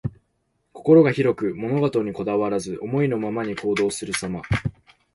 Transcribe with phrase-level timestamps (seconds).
[0.73, 4.41] 心が広く、物事にこだわらず、思いのままに行動するさま。